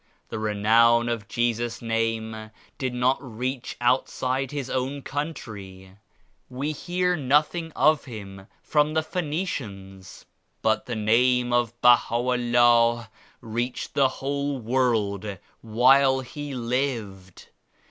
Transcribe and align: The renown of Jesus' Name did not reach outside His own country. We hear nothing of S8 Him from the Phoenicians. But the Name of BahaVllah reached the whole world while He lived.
The 0.29 0.39
renown 0.39 1.09
of 1.09 1.27
Jesus' 1.27 1.79
Name 1.79 2.49
did 2.79 2.91
not 2.91 3.19
reach 3.21 3.77
outside 3.79 4.49
His 4.49 4.67
own 4.67 5.03
country. 5.03 5.91
We 6.49 6.71
hear 6.71 7.15
nothing 7.15 7.71
of 7.75 8.01
S8 8.05 8.07
Him 8.07 8.47
from 8.63 8.95
the 8.95 9.03
Phoenicians. 9.03 10.25
But 10.63 10.87
the 10.87 10.95
Name 10.95 11.53
of 11.53 11.79
BahaVllah 11.81 13.09
reached 13.41 13.93
the 13.93 14.09
whole 14.09 14.57
world 14.57 15.37
while 15.61 16.21
He 16.21 16.55
lived. 16.55 17.49